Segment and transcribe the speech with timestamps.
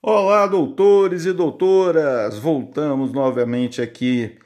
[0.00, 2.38] Olá, doutores e doutoras!
[2.38, 4.38] Voltamos novamente aqui,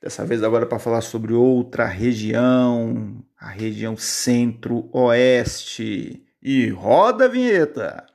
[0.00, 6.24] dessa vez agora para falar sobre outra região, a região centro-oeste.
[6.40, 8.06] E roda a vinheta!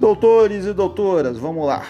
[0.00, 1.86] Doutores e doutoras, vamos lá.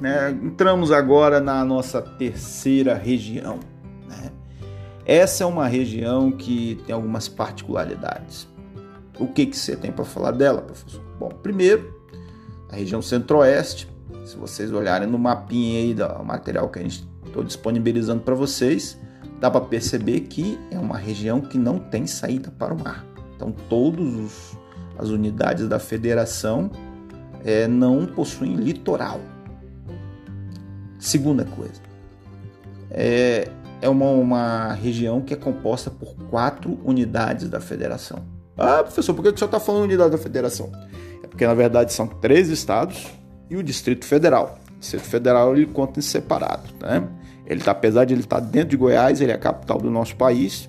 [0.00, 0.30] Né?
[0.30, 3.58] Entramos agora na nossa terceira região.
[4.08, 4.30] Né?
[5.04, 8.48] Essa é uma região que tem algumas particularidades.
[9.18, 11.02] O que, que você tem para falar dela, professor?
[11.18, 11.92] Bom, primeiro,
[12.70, 13.88] a região centro-oeste.
[14.24, 18.98] Se vocês olharem no mapinha aí do material que a gente estou disponibilizando para vocês,
[19.40, 23.04] dá para perceber que é uma região que não tem saída para o mar.
[23.34, 24.56] Então, todas
[24.98, 26.70] as unidades da federação
[27.44, 29.20] é, não possuem litoral.
[30.98, 31.80] Segunda coisa,
[32.90, 33.48] é,
[33.80, 38.24] é uma, uma região que é composta por quatro unidades da federação.
[38.56, 40.72] Ah, professor, por que senhor está falando unidade da federação?
[41.22, 43.06] É porque na verdade são três estados
[43.48, 44.58] e o Distrito Federal.
[44.76, 47.06] O Distrito Federal ele conta em separado, né?
[47.46, 49.90] Ele tá, apesar de ele estar tá dentro de Goiás, ele é a capital do
[49.90, 50.68] nosso país.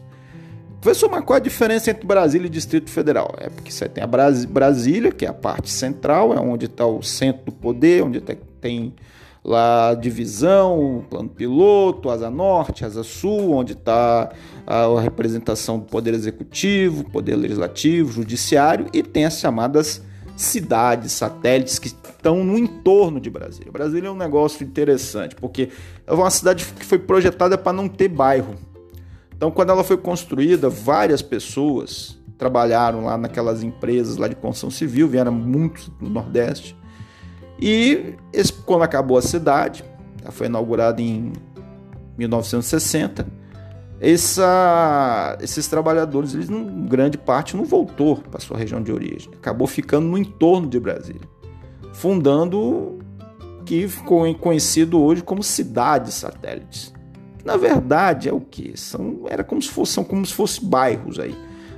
[0.79, 3.35] Professor, mas qual a diferença entre Brasília e Distrito Federal?
[3.37, 7.03] É porque você tem a Brasília, que é a parte central, é onde está o
[7.03, 8.93] centro do poder, onde tem
[9.43, 14.31] lá divisão, plano piloto, asa norte, asa sul, onde está
[14.67, 20.01] a representação do poder executivo, poder legislativo, judiciário e tem as chamadas
[20.35, 23.71] cidades, satélites que estão no entorno de Brasília.
[23.71, 25.69] Brasília é um negócio interessante, porque
[26.07, 28.55] é uma cidade que foi projetada para não ter bairro.
[29.35, 35.09] Então, quando ela foi construída, várias pessoas trabalharam lá naquelas empresas lá de construção civil,
[35.09, 36.75] vieram muitos do Nordeste,
[37.61, 39.83] e esse, quando acabou a cidade,
[40.31, 41.33] foi inaugurada em
[42.17, 43.25] 1960,
[44.01, 46.47] essa, esses trabalhadores, eles,
[46.87, 49.29] grande parte, não voltou para sua região de origem.
[49.33, 51.27] Acabou ficando no entorno de Brasília,
[51.93, 52.99] fundando
[53.65, 56.93] que ficou conhecido hoje como cidades satélites.
[57.43, 58.77] Na verdade, é o que?
[58.79, 61.35] São, era como se fosse, são como se fossem bairros aí.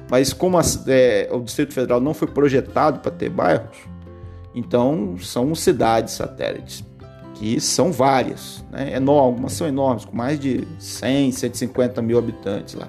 [0.09, 3.77] Mas como a, é, o Distrito Federal não foi projetado para ter bairros,
[4.53, 6.83] então, são cidades satélites,
[7.35, 8.95] que são várias, né?
[9.07, 12.87] algumas são enormes, com mais de 100, 150 mil habitantes lá.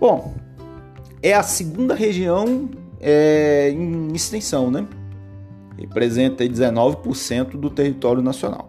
[0.00, 0.34] Bom,
[1.22, 2.68] é a segunda região
[3.00, 4.86] é, em extensão, né?
[5.78, 8.68] Representa 19% do território nacional.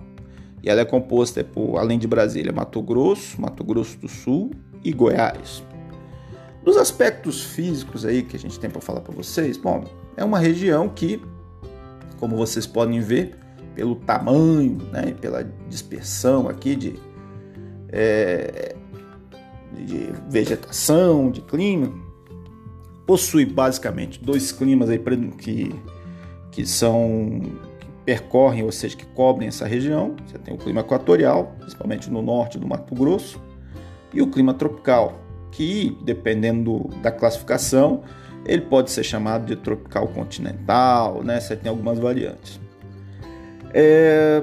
[0.62, 4.52] E ela é composta por, além de Brasília, Mato Grosso, Mato Grosso do Sul
[4.84, 5.64] e Goiás.
[6.66, 9.86] Nos aspectos físicos aí que a gente tem para falar para vocês, bom,
[10.16, 11.22] é uma região que
[12.20, 13.36] como vocês podem ver,
[13.74, 17.00] pelo tamanho, né, pela dispersão aqui de,
[17.90, 18.76] é,
[19.74, 21.92] de vegetação, de clima,
[23.08, 25.00] possui basicamente dois climas aí
[25.38, 25.74] que,
[26.52, 27.42] que são
[27.80, 30.16] que percorrem, ou seja, que cobrem essa região.
[30.28, 33.42] Você tem o clima equatorial, principalmente no norte do Mato Grosso,
[34.14, 35.20] e o clima tropical,
[35.52, 38.04] que dependendo da classificação
[38.46, 41.40] ele pode ser chamado de tropical continental, né?
[41.40, 42.60] Você tem algumas variantes.
[43.74, 44.42] É...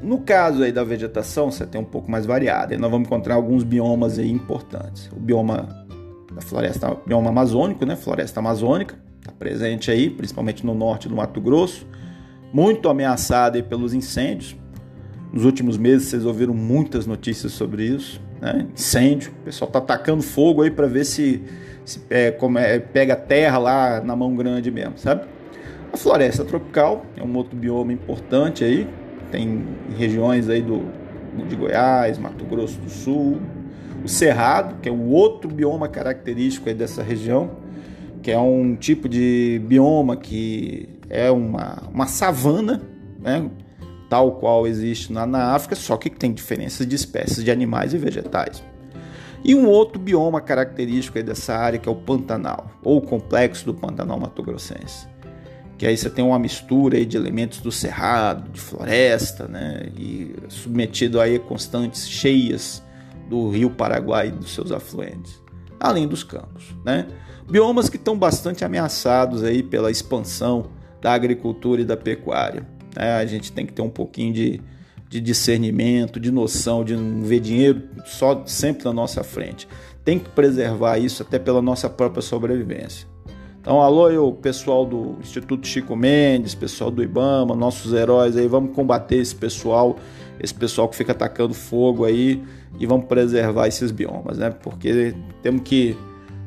[0.00, 2.74] No caso aí da vegetação, você tem um pouco mais variada.
[2.74, 5.10] E nós vamos encontrar alguns biomas aí importantes.
[5.12, 5.68] O bioma
[6.32, 7.96] da floresta, bioma amazônico, né?
[7.96, 11.86] Floresta amazônica, está presente aí, principalmente no norte do Mato Grosso,
[12.52, 14.56] muito ameaçado aí pelos incêndios.
[15.32, 18.66] Nos últimos meses vocês ouviram muitas notícias sobre isso, né?
[18.72, 21.42] Incêndio, o pessoal está atacando fogo aí para ver se
[21.88, 25.26] se é, como é, pega terra lá na mão grande mesmo, sabe?
[25.90, 28.86] A floresta tropical é um outro bioma importante aí,
[29.30, 29.64] tem
[29.96, 30.84] regiões aí do,
[31.48, 33.40] de Goiás, Mato Grosso do Sul,
[34.04, 37.52] o cerrado, que é um outro bioma característico aí dessa região,
[38.22, 42.82] que é um tipo de bioma que é uma, uma savana,
[43.18, 43.50] né?
[44.08, 47.98] Tal qual existe na, na África, só que tem diferenças de espécies de animais e
[47.98, 48.62] vegetais.
[49.44, 53.74] E um outro bioma característico dessa área que é o Pantanal, ou o complexo do
[53.74, 55.06] Pantanal Mato Grossense.
[55.76, 59.88] Que aí você tem uma mistura de elementos do cerrado, de floresta, né?
[59.96, 62.82] E submetido a constantes cheias
[63.28, 65.40] do rio Paraguai e dos seus afluentes,
[65.78, 67.06] além dos campos, né?
[67.48, 70.66] Biomas que estão bastante ameaçados aí pela expansão
[71.00, 72.66] da agricultura e da pecuária.
[72.98, 73.12] Né?
[73.12, 74.60] A gente tem que ter um pouquinho de,
[75.08, 79.68] de discernimento, de noção, de não ver dinheiro só sempre na nossa frente.
[80.04, 83.06] Tem que preservar isso até pela nossa própria sobrevivência.
[83.60, 88.74] Então, alô o pessoal do Instituto Chico Mendes, pessoal do IBAMA, nossos heróis aí, vamos
[88.74, 89.96] combater esse pessoal,
[90.40, 92.42] esse pessoal que fica atacando fogo aí
[92.80, 94.50] e vamos preservar esses biomas, né?
[94.50, 95.96] Porque temos que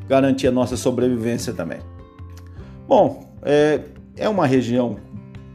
[0.10, 1.80] garantir a nossa sobrevivência também.
[2.88, 3.82] Bom, é,
[4.18, 4.98] é uma região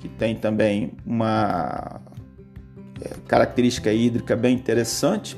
[0.07, 2.01] que tem também uma
[3.01, 5.37] é, característica hídrica bem interessante,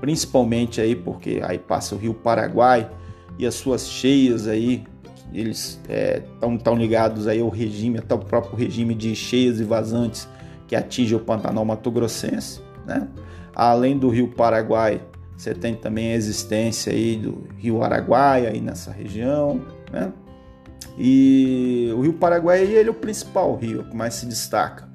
[0.00, 2.90] principalmente aí porque aí passa o Rio Paraguai
[3.38, 4.84] e as suas cheias aí
[5.32, 9.64] eles estão é, tão ligados aí ao regime, até o próprio regime de cheias e
[9.64, 10.26] vazantes
[10.66, 13.06] que atinge o Pantanal Mato Grossense, né?
[13.54, 15.02] Além do Rio Paraguai,
[15.36, 19.60] você tem também a existência aí do Rio Araguaia aí nessa região,
[19.92, 20.10] né?
[20.98, 24.88] E o Rio Paraguai ele é o principal rio que mais se destaca,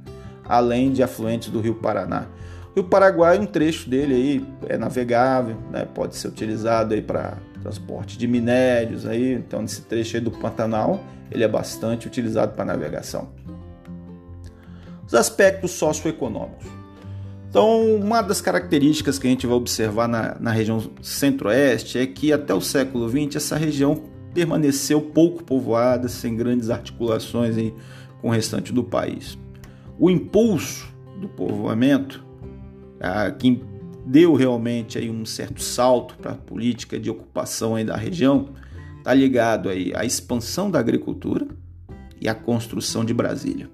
[0.44, 2.28] além de afluentes do Rio Paraná.
[2.72, 5.86] O Rio Paraguai, um trecho dele aí é navegável, né?
[5.86, 11.02] pode ser utilizado aí para transporte de minérios aí, então nesse trecho aí do Pantanal,
[11.32, 13.30] ele é bastante utilizado para navegação.
[15.08, 16.68] Os aspectos socioeconômicos.
[17.50, 22.34] Então, uma das características que a gente vai observar na, na região centro-oeste é que
[22.34, 27.74] até o século XX essa região permaneceu pouco povoada, sem grandes articulações aí
[28.22, 29.38] com o restante do país.
[30.00, 30.88] O impulso
[31.20, 32.24] do povoamento,
[33.00, 33.62] ah, que
[34.06, 38.50] deu realmente aí um certo salto para a política de ocupação aí da região,
[38.98, 41.48] está ligado aí à expansão da agricultura
[42.20, 43.70] e à construção de Brasília.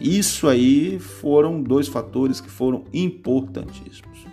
[0.00, 4.26] Isso aí foram dois fatores que foram importantíssimos.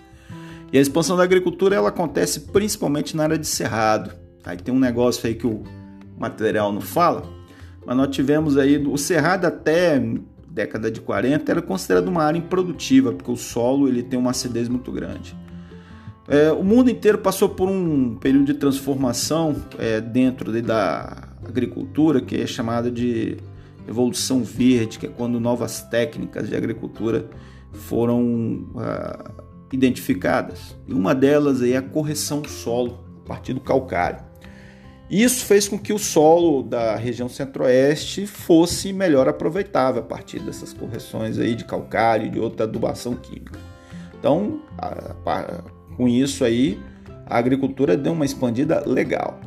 [0.71, 4.79] E a expansão da agricultura ela acontece principalmente na área de cerrado, Aí tem um
[4.79, 5.63] negócio aí que o
[6.17, 7.23] material não fala,
[7.85, 9.99] mas nós tivemos aí o cerrado até
[10.53, 14.69] década de 40 era considerado uma área improdutiva, porque o solo ele tem uma acidez
[14.69, 15.35] muito grande.
[16.27, 22.21] É, o mundo inteiro passou por um período de transformação é, dentro de, da agricultura,
[22.21, 23.37] que é chamada de
[23.87, 27.29] evolução verde, que é quando novas técnicas de agricultura
[27.71, 29.31] foram ah,
[29.71, 30.77] identificadas.
[30.87, 34.23] E uma delas aí é a correção do solo a partir do calcário.
[35.13, 40.73] Isso fez com que o solo da região centro-oeste fosse melhor aproveitável a partir dessas
[40.73, 43.59] correções aí de calcário e de outra adubação química.
[44.17, 45.63] Então, a, a,
[45.95, 46.81] com isso aí,
[47.27, 49.39] a agricultura deu uma expandida legal.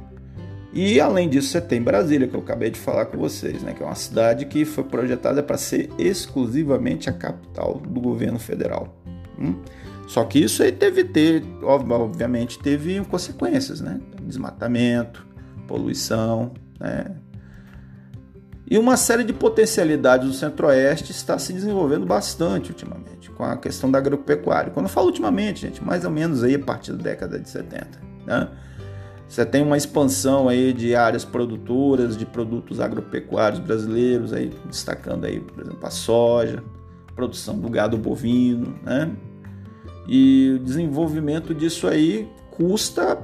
[0.72, 3.82] E além disso, você tem Brasília, que eu acabei de falar com vocês, né, que
[3.82, 8.96] é uma cidade que foi projetada para ser exclusivamente a capital do governo federal.
[9.36, 9.56] Hum?
[10.06, 14.00] Só que isso aí teve ter, obviamente, teve consequências, né?
[14.22, 15.26] Desmatamento,
[15.66, 17.16] poluição, né?
[18.68, 23.88] E uma série de potencialidades do Centro-Oeste está se desenvolvendo bastante ultimamente, com a questão
[23.88, 24.72] da agropecuária.
[24.72, 27.86] Quando eu falo ultimamente, gente, mais ou menos aí a partir da década de 70,
[28.26, 28.48] né?
[29.28, 35.40] Você tem uma expansão aí de áreas produtoras de produtos agropecuários brasileiros, aí destacando aí,
[35.40, 36.62] por exemplo, a soja,
[37.14, 39.10] produção do gado bovino, né?
[40.08, 43.18] E o desenvolvimento disso aí custa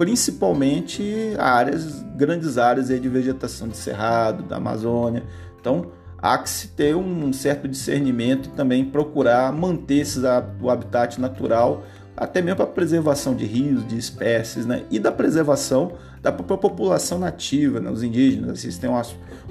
[0.00, 5.24] principalmente áreas, grandes áreas de vegetação de cerrado, da Amazônia.
[5.60, 10.22] Então, há que se ter um certo discernimento e também procurar manter esses,
[10.58, 11.84] o habitat natural,
[12.16, 14.84] até mesmo para a preservação de rios, de espécies, né?
[14.90, 15.92] e da preservação
[16.22, 17.90] da própria população nativa, né?
[17.90, 18.58] os indígenas.
[18.58, 19.02] Vocês têm uma,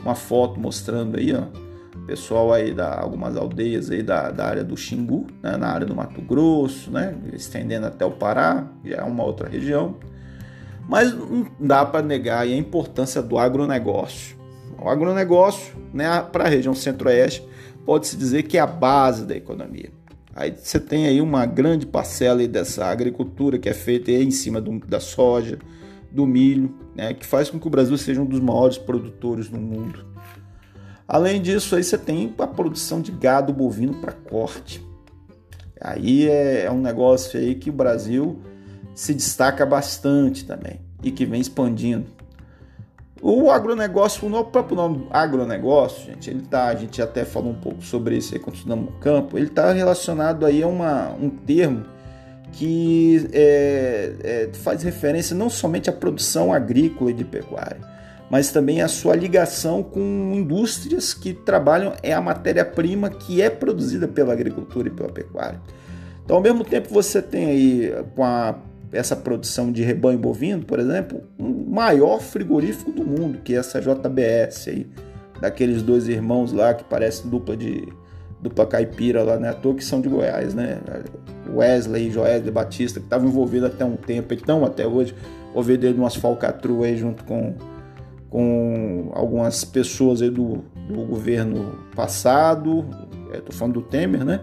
[0.02, 1.44] uma foto mostrando aí, ó,
[2.08, 5.58] pessoal aí da algumas aldeias aí da, da área do Xingu, né?
[5.58, 7.16] na área do Mato Grosso, né?
[7.34, 9.96] estendendo até o Pará, que é uma outra região.
[10.90, 14.36] Mas não dá para negar a importância do agronegócio.
[14.82, 17.48] O agronegócio, né, para a região centro-oeste,
[17.86, 19.92] pode-se dizer que é a base da economia.
[20.36, 24.80] Aí você tem aí uma grande parcela dessa agricultura que é feita em cima do,
[24.80, 25.60] da soja,
[26.12, 29.60] do milho, né, que faz com que o Brasil seja um dos maiores produtores no
[29.60, 30.04] mundo.
[31.08, 34.84] Além disso, aí você tem a produção de gado bovino para corte.
[35.80, 38.40] Aí é, é um negócio aí que o Brasil
[39.00, 42.08] se destaca bastante também e que vem expandindo.
[43.22, 47.82] O agronegócio, o próprio nome agronegócio, gente, ele tá, a gente até falou um pouco
[47.82, 51.86] sobre isso aí quando estudamos no campo, ele está relacionado aí a uma, um termo
[52.52, 57.80] que é, é, faz referência não somente à produção agrícola e de pecuária,
[58.30, 64.10] mas também à sua ligação com indústrias que trabalham é a matéria-prima que é produzida
[64.10, 65.62] pela agricultura e pela pecuária.
[66.26, 68.60] Então, ao mesmo tempo, você tem aí com a
[68.92, 73.58] essa produção de rebanho bovino, por exemplo, o um maior frigorífico do mundo, que é
[73.58, 74.88] essa JBS aí,
[75.40, 77.88] daqueles dois irmãos lá que parecem dupla de
[78.42, 79.50] dupla caipira lá, né?
[79.50, 80.80] À toa que são de Goiás, né?
[81.54, 85.14] Wesley e Joesley Batista, que estavam envolvidos até um tempo, e estão até hoje,
[85.54, 87.54] ouvindo umas falcatruas aí junto com,
[88.30, 92.86] com algumas pessoas aí do, do governo passado,
[93.34, 94.40] estou falando do Temer, né?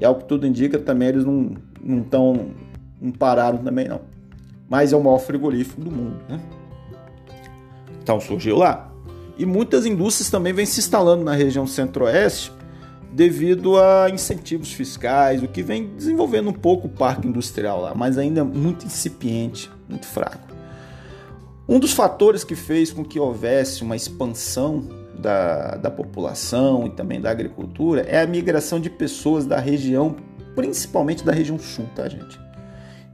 [0.00, 2.50] E ao que tudo indica também eles não não, tão,
[3.00, 4.00] não pararam também não.
[4.68, 6.40] Mas é o maior frigorífico do mundo, né?
[8.02, 8.90] Então surgiu lá.
[9.38, 12.52] E muitas indústrias também vêm se instalando na região centro-oeste
[13.12, 18.18] devido a incentivos fiscais, o que vem desenvolvendo um pouco o parque industrial lá, mas
[18.18, 20.48] ainda muito incipiente, muito fraco.
[21.68, 24.84] Um dos fatores que fez com que houvesse uma expansão
[25.18, 30.16] da, da população e também da agricultura é a migração de pessoas da região,
[30.54, 32.47] principalmente da região sul, tá, gente?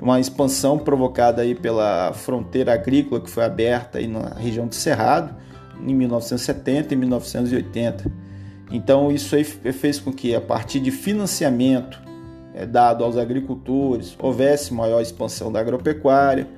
[0.00, 5.34] Uma expansão provocada aí pela fronteira agrícola que foi aberta aí na região do Cerrado
[5.80, 8.24] em 1970 e 1980
[8.70, 12.02] então isso aí fez com que a partir de financiamento
[12.54, 16.48] é, dado aos agricultores houvesse maior expansão da agropecuária.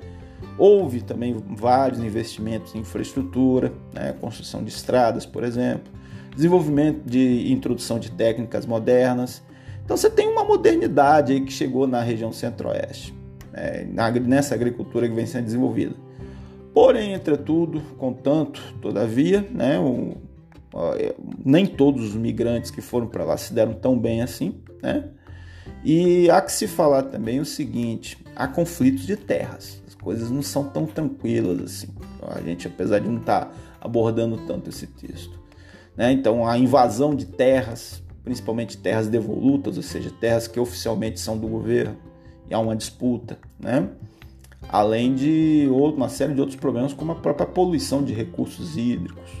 [0.57, 5.91] Houve também vários investimentos em infraestrutura, né, construção de estradas, por exemplo,
[6.35, 9.43] desenvolvimento de introdução de técnicas modernas.
[9.83, 13.13] Então você tem uma modernidade aí que chegou na região centro-oeste,
[13.57, 15.95] né, nessa agricultura que vem sendo desenvolvida.
[16.73, 20.15] Porém, entretudo, contanto, todavia, né, o,
[20.95, 25.09] é, nem todos os migrantes que foram para lá se deram tão bem assim, né?
[25.83, 30.41] E há que se falar também o seguinte: há conflitos de terras, as coisas não
[30.41, 31.87] são tão tranquilas assim.
[32.21, 35.39] A gente, apesar de não estar tá abordando tanto esse texto,
[35.95, 36.11] né?
[36.11, 41.47] Então, a invasão de terras, principalmente terras devolutas, ou seja, terras que oficialmente são do
[41.47, 41.97] governo,
[42.53, 43.89] há uma disputa, né?
[44.69, 49.31] Além de uma série de outros problemas, como a própria poluição de recursos hídricos,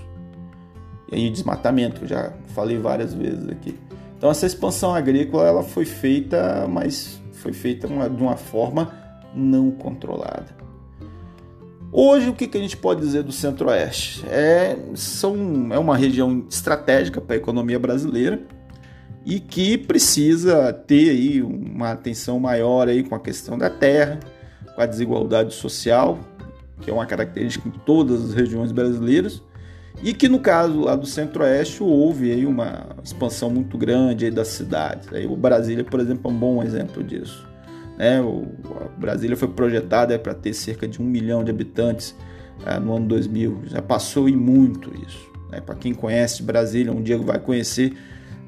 [1.11, 3.75] e aí desmatamento, que eu já falei várias vezes aqui.
[4.17, 8.93] Então essa expansão agrícola ela foi feita, mas foi feita uma, de uma forma
[9.33, 10.55] não controlada.
[11.91, 14.25] Hoje o que, que a gente pode dizer do Centro-Oeste?
[14.27, 18.45] É, são, é uma região estratégica para a economia brasileira
[19.27, 24.21] e que precisa ter aí uma atenção maior aí com a questão da terra,
[24.73, 26.17] com a desigualdade social,
[26.79, 29.43] que é uma característica em todas as regiões brasileiras,
[30.01, 34.47] e que no caso lá do Centro-Oeste houve aí uma expansão muito grande aí das
[34.47, 35.11] cidades.
[35.11, 37.45] Aí o Brasília, por exemplo, é um bom exemplo disso.
[37.97, 38.21] Né?
[38.21, 38.45] O
[38.97, 42.15] Brasília foi projetada para ter cerca de um milhão de habitantes
[42.65, 43.63] é, no ano 2000.
[43.65, 45.29] Já passou e muito isso.
[45.51, 45.59] Né?
[45.59, 47.91] Para quem conhece Brasília, um dia vai conhecer,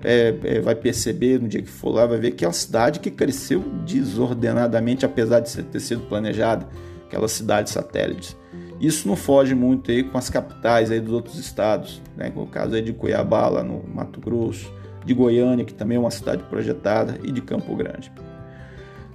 [0.03, 3.00] é, é, vai perceber, no dia que for lá, vai ver que é uma cidade
[3.00, 6.68] que cresceu desordenadamente, apesar de ter sido planejada,
[7.06, 8.38] aquelas cidades satélites.
[8.79, 12.32] Isso não foge muito aí com as capitais aí dos outros estados, né?
[12.34, 14.72] o caso aí de Cuiabá, lá no Mato Grosso,
[15.06, 18.12] de Goiânia, que também é uma cidade projetada, e de Campo Grande.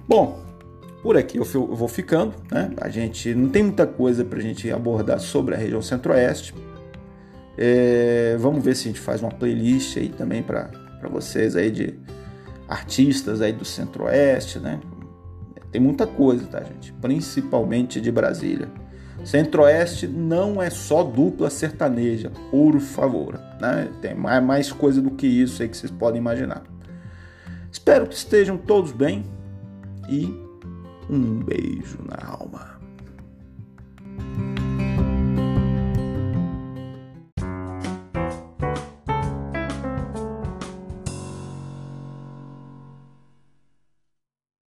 [0.07, 0.39] Bom,
[1.01, 2.71] por aqui eu vou ficando, né?
[2.81, 6.53] A gente não tem muita coisa para a gente abordar sobre a região Centro-Oeste.
[7.57, 10.69] É, vamos ver se a gente faz uma playlist aí também para
[11.09, 11.97] vocês aí de
[12.67, 14.79] artistas aí do Centro-Oeste, né?
[15.71, 16.93] Tem muita coisa, tá, gente?
[16.93, 18.69] Principalmente de Brasília.
[19.23, 23.39] Centro-Oeste não é só dupla sertaneja, por favor.
[23.59, 23.89] Né?
[24.01, 26.63] Tem mais coisa do que isso aí que vocês podem imaginar.
[27.71, 29.25] Espero que estejam todos bem
[30.07, 30.25] e
[31.09, 32.74] um beijo na alma.